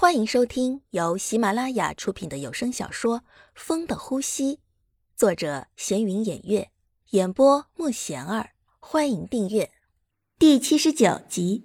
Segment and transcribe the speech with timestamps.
[0.00, 3.18] 欢迎收听由喜马拉雅出品的有声小说
[3.56, 4.54] 《风的呼吸》，
[5.16, 6.70] 作者闲云掩月，
[7.10, 8.50] 演播莫贤儿。
[8.78, 9.72] 欢迎订阅
[10.38, 11.64] 第七十九集。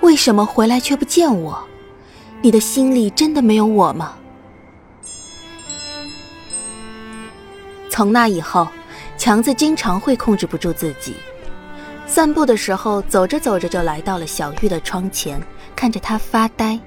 [0.00, 1.68] 为什么回来却不见我？
[2.42, 4.18] 你的心里真的没有我吗？
[7.88, 8.66] 从那以后，
[9.16, 11.14] 强子经常会控制不住自己。
[12.06, 15.40] 散步的时候，走着走着就来到了小玉的窗前，
[15.74, 16.78] 看着她发呆。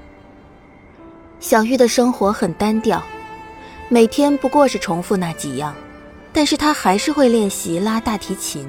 [1.40, 3.04] 小玉的生活很单调，
[3.90, 5.76] 每天不过是重复那几样，
[6.32, 8.68] 但是她还是会练习拉大提琴。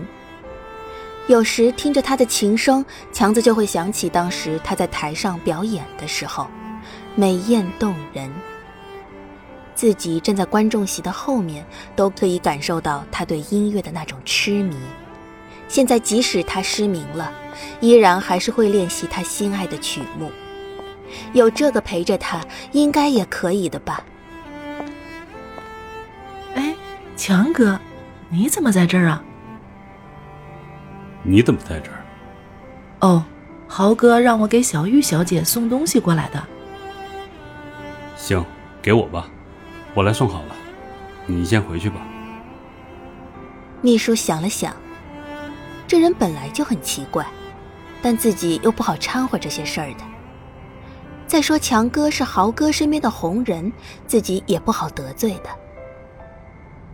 [1.29, 6.49] 有时听着她的琴声，强子就会想起当时她在台上表演的时候，
[7.15, 8.31] 美艳动人。
[9.75, 11.65] 自己站在观众席的后面，
[11.97, 14.77] 都可以感受到他对音乐的那种痴迷。
[15.69, 17.33] 现在即使他失明了，
[17.81, 20.31] 依然还是会练习他心爱的曲目。
[21.33, 22.41] 有这个陪着他，
[22.73, 24.05] 应该也可以的吧？
[26.55, 26.75] 哎，
[27.17, 27.79] 强哥，
[28.29, 29.23] 你怎么在这儿啊？
[31.23, 32.05] 你怎么在这儿？
[33.01, 33.25] 哦，
[33.69, 36.43] 豪哥让我给小玉小姐送东西过来的。
[38.17, 38.45] 行，
[38.83, 39.29] 给我吧，
[39.95, 40.57] 我来送好了。
[41.27, 42.01] 你先回去吧。
[43.83, 44.75] 秘书想了想。
[45.91, 47.27] 这人本来就很奇怪，
[48.01, 50.05] 但自己又不好掺和这些事儿的。
[51.27, 53.73] 再说强哥是豪哥身边的红人，
[54.07, 55.51] 自己也不好得罪的。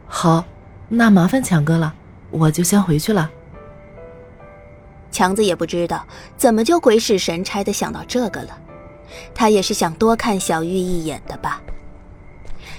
[0.07, 0.43] 好，
[0.89, 1.95] 那麻烦强哥了，
[2.31, 3.31] 我就先回去了。
[5.11, 6.07] 强子也不知道
[6.39, 8.59] 怎么就鬼使神差的想到这个了，
[9.35, 11.61] 他也是想多看小玉一眼的吧。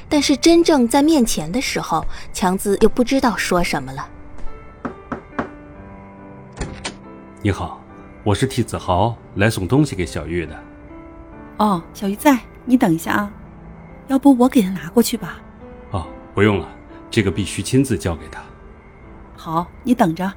[0.10, 4.10] 但是真正在面前的时候，强子又不知道说什么了。
[7.48, 7.82] 你好，
[8.26, 10.54] 我是替子豪来送东西给小玉的。
[11.60, 13.32] 哦，小玉在，你等一下啊，
[14.08, 15.40] 要不我给他拿过去吧？
[15.92, 16.68] 哦，不用了，
[17.10, 18.42] 这个必须亲自交给他。
[19.38, 20.30] 好，你等着。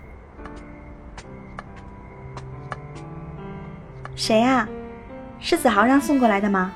[4.15, 4.69] 谁啊？
[5.41, 6.71] 是子豪让送过来的吗？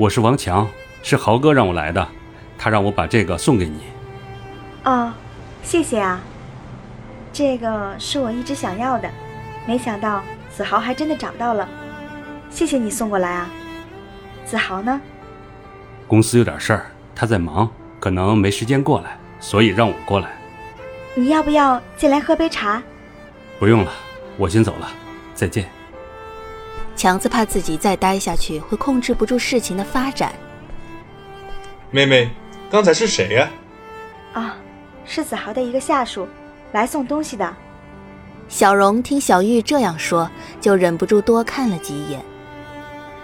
[0.00, 0.66] 我是王强，
[1.04, 2.08] 是豪哥让我来的，
[2.58, 3.82] 他让我把这个送给你。
[4.82, 5.12] 哦，
[5.62, 6.20] 谢谢啊。
[7.32, 9.10] 这个是我一直想要的，
[9.66, 10.22] 没想到
[10.54, 11.66] 子豪还真的找到了，
[12.50, 13.50] 谢谢你送过来啊。
[14.44, 15.00] 子豪呢？
[16.06, 20.30] 公司有点事儿，他在忙，可能没时间过来，所以让我过来。
[21.14, 22.82] 你要不要进来喝杯茶？
[23.58, 23.90] 不用了，
[24.36, 24.88] 我先走了，
[25.34, 25.66] 再见。
[26.94, 30.32] 强子怕自己再待下去会控制不住事情的发展。
[31.90, 32.30] 妹妹，
[32.70, 33.48] 刚才是谁呀？
[34.34, 34.56] 啊，
[35.06, 36.28] 是子豪的一个下属。
[36.72, 37.54] 来送东西的，
[38.48, 40.28] 小荣听小玉这样说，
[40.60, 42.20] 就忍不住多看了几眼。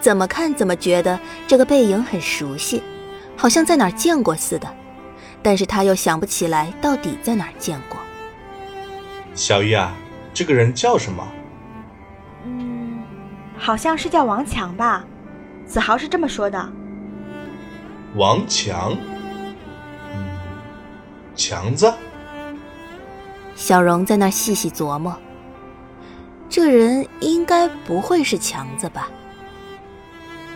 [0.00, 2.82] 怎么看怎么觉得这个背影很熟悉，
[3.36, 4.68] 好像在哪儿见过似的，
[5.42, 7.98] 但是他又想不起来到底在哪儿见过。
[9.34, 9.92] 小玉啊，
[10.32, 11.26] 这个人叫什么？
[12.44, 13.02] 嗯，
[13.56, 15.04] 好像是叫王强吧，
[15.66, 16.72] 子豪是这么说的。
[18.14, 18.96] 王强，
[20.14, 20.28] 嗯，
[21.34, 21.92] 强子。
[23.58, 25.18] 小荣在那儿细细琢磨，
[26.48, 29.10] 这人应该不会是强子吧？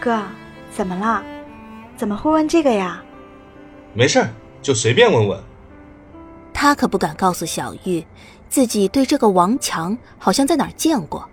[0.01, 0.23] 哥，
[0.71, 1.21] 怎么了？
[1.97, 3.03] 怎么会问这个呀？
[3.93, 4.25] 没事
[4.63, 5.43] 就随便问问。
[6.55, 8.07] 他可不敢告诉小玉，
[8.49, 11.29] 自己对这个王强好像在哪儿见过，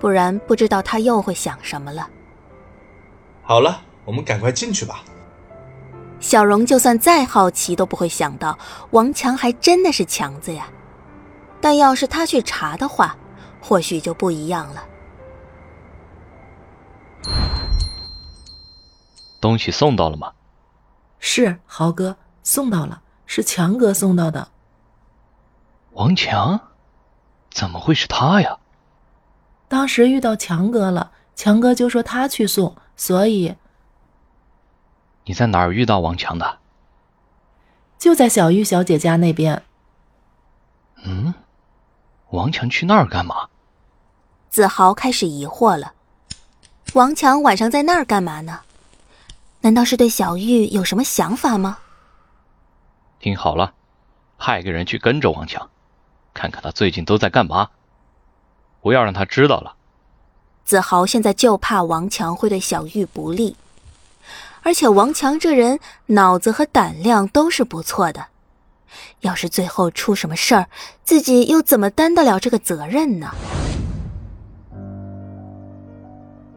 [0.00, 2.10] 不然不知道他又会想什么了。
[3.44, 5.04] 好了，我们赶快进去吧。
[6.22, 8.56] 小荣就算再好奇，都不会想到
[8.92, 10.68] 王强还真的是强子呀。
[11.60, 13.16] 但要是他去查的话，
[13.60, 14.84] 或许就不一样了。
[19.40, 20.32] 东西送到了吗？
[21.18, 24.48] 是豪哥送到了，是强哥送到的。
[25.90, 26.58] 王强，
[27.50, 28.58] 怎么会是他呀？
[29.66, 33.56] 当时遇到强哥了，强哥就说他去送，所以。
[35.24, 36.58] 你在哪儿遇到王强的？
[37.98, 39.62] 就在小玉小姐家那边。
[41.04, 41.32] 嗯，
[42.30, 43.48] 王强去那儿干嘛？
[44.50, 45.94] 子豪开始疑惑了。
[46.94, 48.60] 王强晚上在那儿干嘛呢？
[49.60, 51.78] 难道是对小玉有什么想法吗？
[53.20, 53.74] 听好了，
[54.36, 55.70] 派个人去跟着王强，
[56.34, 57.70] 看看他最近都在干嘛。
[58.80, 59.76] 不要让他知道了。
[60.64, 63.56] 子豪现在就怕王强会对小玉不利。
[64.62, 68.26] 而且王强这人脑子和胆量都是不错的，
[69.20, 70.66] 要是最后出什么事儿，
[71.04, 73.30] 自己又怎么担得了这个责任呢？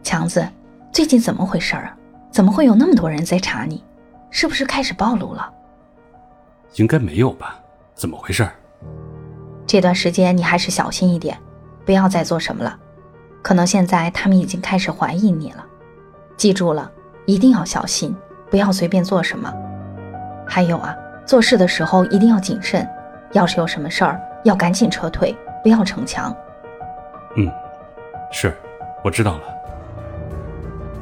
[0.03, 0.47] 强子，
[0.91, 1.97] 最近怎么回事啊？
[2.31, 3.83] 怎么会有那么多人在查你？
[4.29, 5.51] 是不是开始暴露了？
[6.75, 7.59] 应该没有吧？
[7.95, 8.47] 怎么回事？
[9.65, 11.37] 这段时间你还是小心一点，
[11.85, 12.77] 不要再做什么了。
[13.41, 15.65] 可能现在他们已经开始怀疑你了。
[16.35, 16.91] 记住了，
[17.25, 18.15] 一定要小心，
[18.49, 19.51] 不要随便做什么。
[20.47, 20.95] 还有啊，
[21.25, 22.87] 做事的时候一定要谨慎，
[23.31, 26.35] 要是有什么事儿，要赶紧撤退，不要逞强。
[27.35, 27.51] 嗯，
[28.31, 28.55] 是，
[29.03, 29.41] 我知道了。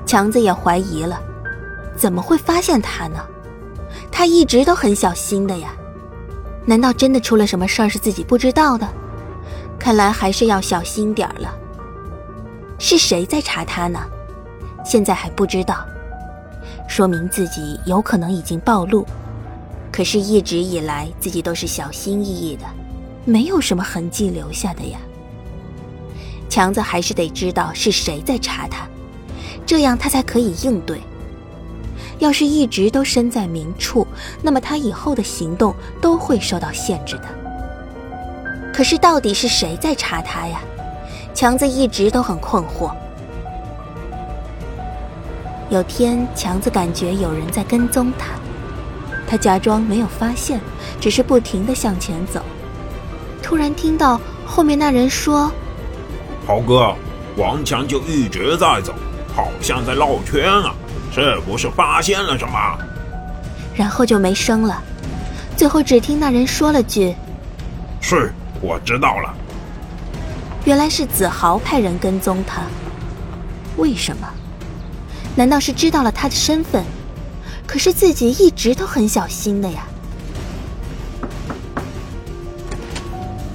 [0.06, 1.20] 强子也怀疑了。
[1.96, 3.20] 怎么会发现他呢？
[4.12, 5.70] 他一直都很小心的呀。
[6.66, 8.88] 难道真的出了什么事儿是自己不知道的？
[9.78, 11.54] 看来还是要小心点儿了。
[12.80, 14.00] 是谁在查他呢？
[14.84, 15.86] 现在还不知道，
[16.88, 19.06] 说明自己有可能已经暴露。
[19.92, 22.66] 可是，一直以来自己都是小心翼翼的，
[23.26, 24.98] 没有什么痕迹留下的呀。
[26.50, 28.88] 强子还是得知道是谁在查他，
[29.66, 31.00] 这样他才可以应对。
[32.20, 34.06] 要是一直都身在明处，
[34.42, 37.26] 那么他以后的行动都会受到限制的。
[38.74, 40.60] 可是到底是谁在查他呀？
[41.34, 42.92] 强子一直都很困惑。
[45.70, 48.28] 有天，强子感觉有人在跟踪他，
[49.28, 50.60] 他假装没有发现，
[51.00, 52.42] 只是不停的向前走。
[53.42, 55.52] 突然听到后面那人说
[56.46, 56.94] ：“豪哥，
[57.38, 58.94] 王强就一直在走，
[59.36, 60.74] 好像在绕圈啊。”
[61.12, 62.78] 是不是发现了什么？
[63.76, 64.82] 然后就没声了。
[65.56, 67.16] 最后只听那人说了句
[68.02, 69.34] ：“是，我知道了。”
[70.66, 72.64] 原来是子豪派人跟踪他。
[73.78, 74.28] 为什么？
[75.36, 76.84] 难道是知道了他的身份？
[77.66, 79.88] 可是自己一直都很小心的呀。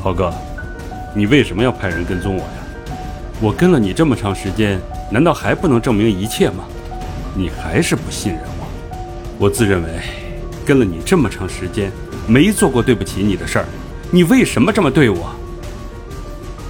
[0.01, 0.33] 豪哥，
[1.15, 2.49] 你为什么要派人跟踪我呀？
[3.41, 4.81] 我跟了你这么长时间，
[5.11, 6.65] 难道还不能证明一切吗？
[7.35, 8.67] 你还是不信任我？
[9.39, 10.01] 我自认为
[10.65, 11.93] 跟了你这么长时间，
[12.27, 13.65] 没做过对不起你的事儿，
[14.11, 15.31] 你为什么这么对我？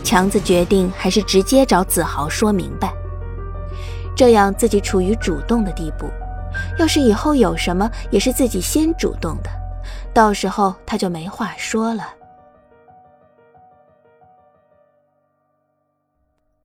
[0.05, 2.93] 强子决定还是直接找子豪说明白，
[4.19, 6.11] 这样自己处于主动的地步。
[6.77, 9.51] 要是以后有什么，也是自己先主动的，
[10.13, 12.17] 到时候他就没话说了。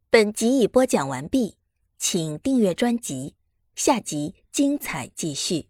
[0.10, 1.56] 本集已播讲完毕，
[2.00, 3.36] 请订阅专辑。
[3.76, 5.68] 下集精彩继续。